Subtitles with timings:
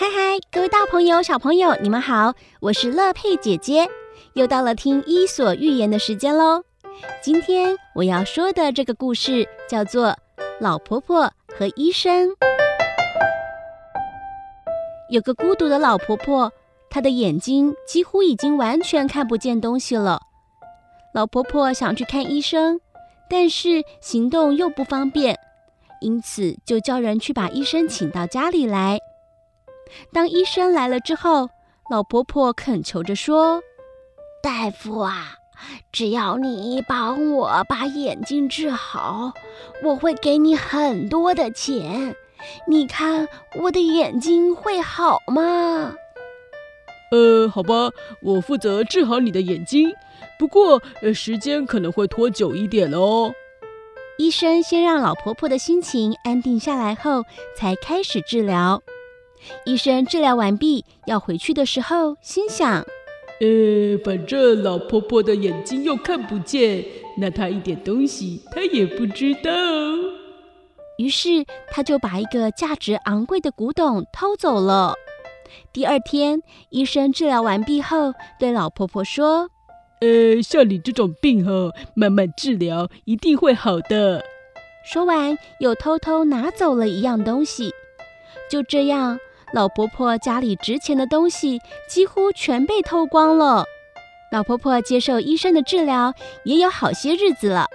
[0.00, 3.86] 嗨嗨，各位大朋友、小朋友，你们好，我是乐佩姐姐，
[4.32, 6.64] 又到了听《伊索寓言》的时间喽。
[7.22, 10.06] 今天我要说的这个故事叫做
[10.58, 12.28] 《老婆婆和医生》。
[15.10, 16.50] 有个孤独的老婆婆，
[16.88, 20.22] 她的眼睛几乎已经完全看不见东西了。
[21.12, 22.80] 老婆婆想去看医生，
[23.28, 25.38] 但是行动又不方便，
[26.00, 28.98] 因此就叫人去把医生请到家里来。
[30.12, 31.48] 当医生来了之后，
[31.90, 33.62] 老婆婆恳求着说
[34.42, 35.34] ：“大夫啊，
[35.92, 39.32] 只要你帮我把眼睛治好，
[39.82, 42.14] 我会给你很多的钱。
[42.66, 43.28] 你看
[43.60, 45.94] 我的眼睛会好吗
[47.12, 47.90] ？”“呃，好吧，
[48.22, 49.92] 我负责治好你的眼睛，
[50.38, 53.32] 不过，呃，时间可能会拖久一点哦。”
[54.16, 57.24] 医生先让老婆婆的心情安定下来后，
[57.56, 58.82] 才开始治疗。
[59.64, 62.84] 医生治疗完毕，要回去的时候，心想
[63.40, 66.84] ：“呃，反正老婆婆的眼睛又看不见，
[67.18, 69.50] 那她一点东西她也不知道。”
[70.98, 74.94] 于是他就把一个价值昂贵的古董偷走了。
[75.72, 79.48] 第二天，医生治疗完毕后，对老婆婆说
[80.02, 84.22] ：“呃，像你这种病哈，慢慢治疗一定会好的。”
[84.84, 87.72] 说完，又偷偷拿走了一样东西。
[88.50, 89.18] 就这样。
[89.52, 93.64] 老婆婆家里值钱的东西几乎全被偷光了。
[94.30, 97.66] 老婆婆接受医生的治疗也有好些日子了，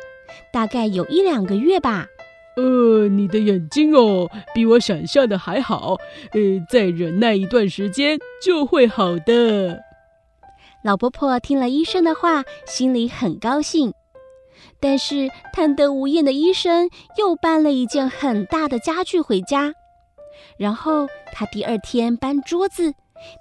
[0.54, 2.06] 大概有一两个月吧。
[2.56, 5.98] 呃，你的眼睛哦，比我想象的还好。
[6.32, 9.82] 呃，再忍耐一段时间就会好的。
[10.82, 13.94] 老婆婆听了医生的话，心里很高兴。
[14.80, 19.73] 但是贪得无厌的医生又搬了一件很大的家具回家。
[20.58, 22.94] 然后他第二天搬桌子，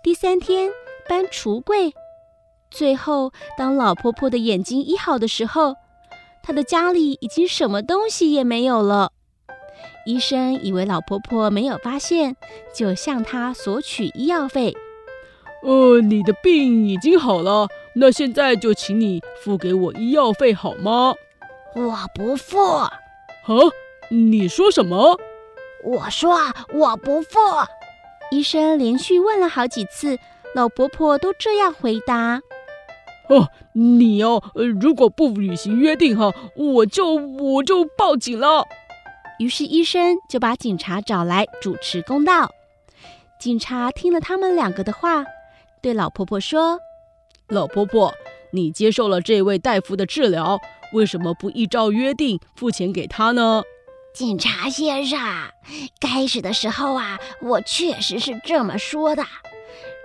[0.02, 0.70] 第三天
[1.08, 1.92] 搬橱柜，
[2.70, 5.76] 最后当老婆婆的眼睛医好的时候，
[6.42, 9.12] 她的家里已经什么东西也没有了。
[10.06, 12.36] 医生以为老婆婆没有发现，
[12.74, 14.74] 就向她索取医药费。
[15.62, 21.14] 呃，你的病已经好了，那现在就请你付给我医药费好吗？
[21.74, 22.62] 我不付。
[22.62, 22.92] 啊？
[24.10, 25.18] 你说什么？
[25.84, 26.38] 我说
[26.72, 27.38] 我不付。
[28.30, 30.18] 医生连续问了好几次，
[30.54, 32.40] 老婆婆都这样回答。
[33.28, 34.42] 哦，你哦，
[34.80, 38.66] 如果不履行约定哈，我就我就报警了。
[39.38, 42.50] 于是医生就把警察找来主持公道。
[43.38, 45.24] 警察听了他们两个的话，
[45.82, 46.78] 对老婆婆说
[47.48, 48.14] ：“老婆婆，
[48.52, 50.58] 你接受了这位大夫的治疗，
[50.92, 53.62] 为什么不依照约定付钱给他呢？”
[54.14, 55.18] 警察先生，
[55.98, 59.26] 开始的时候啊，我确实是这么说的，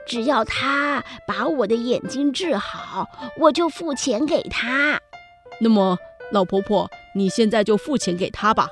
[0.07, 4.99] 只要他把我的眼睛治好，我就付钱给他。
[5.61, 5.99] 那么，
[6.31, 8.69] 老婆婆，你现在就付钱给他吧。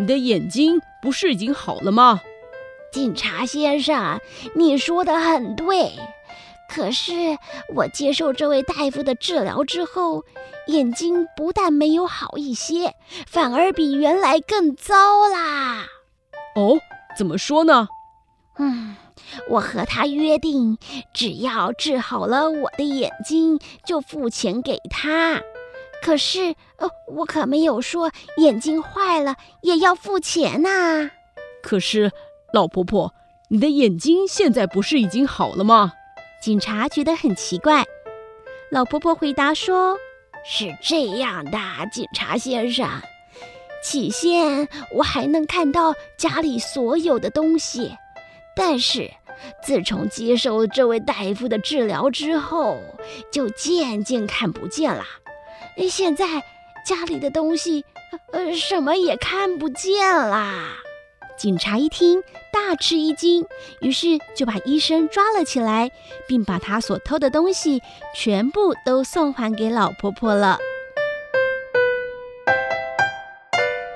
[0.00, 2.22] 你的眼睛不是已经好了吗？
[2.90, 4.18] 警察先生，
[4.54, 5.92] 你说的很对。
[6.66, 7.12] 可是
[7.74, 10.24] 我接受这位大夫的治疗之后，
[10.68, 12.94] 眼睛不但没有好一些，
[13.26, 15.86] 反而比原来更糟啦。
[16.54, 16.78] 哦，
[17.16, 17.88] 怎么说呢？
[18.58, 18.96] 嗯，
[19.48, 20.78] 我和他约定，
[21.12, 25.40] 只要治好了我的眼睛，就付钱给他。
[26.02, 31.10] 可是，呃，我可没有说眼睛坏了也要付钱呐。
[31.62, 32.12] 可是，
[32.52, 33.14] 老婆婆，
[33.50, 35.92] 你的眼睛现在不是已经好了吗？
[36.40, 37.84] 警察觉得很奇怪，
[38.70, 39.98] 老婆婆回答说
[40.44, 41.58] ：“是这样的，
[41.92, 42.88] 警察先生，
[43.82, 47.96] 起先我还能看到家里所有的东西，
[48.56, 49.10] 但是
[49.62, 52.78] 自从接受这位大夫的治疗之后，
[53.30, 55.04] 就渐渐看不见了。
[55.88, 56.26] 现在
[56.84, 57.84] 家里的东西，
[58.32, 60.54] 呃，什么也看不见了。”
[61.38, 62.20] 警察一听，
[62.52, 63.46] 大吃一惊，
[63.80, 65.92] 于是就把医生抓了起来，
[66.26, 67.80] 并把他所偷的东西
[68.12, 70.58] 全部都送还给老婆婆了。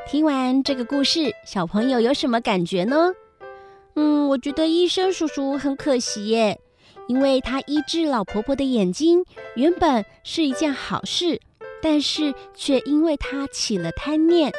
[0.09, 3.13] 听完这个故事，小朋友有什么感觉呢？
[3.97, 6.61] 嗯，我觉得医生叔叔很可惜耶，
[7.09, 9.25] 因为他医治老婆婆的眼睛
[9.57, 11.41] 原本是一件好事，
[11.83, 14.53] 但是却因为他起了贪念。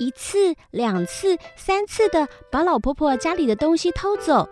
[0.00, 4.48] 一次、两次、三次的把老婆婆家里的东西偷走，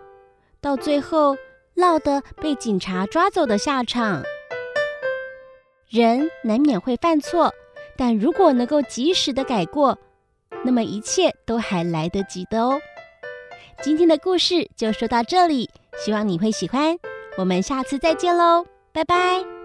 [0.61, 1.35] 到最后
[1.73, 4.23] 落得被警察抓走的下场。
[5.89, 7.51] 人难免会犯错，
[7.97, 9.97] 但如果能够及时的改过，
[10.63, 12.79] 那么一切都还来得及的哦。
[13.81, 15.67] 今天的故事就说到这里，
[15.97, 16.95] 希望你会喜欢。
[17.37, 19.58] 我们下次再见喽，拜拜。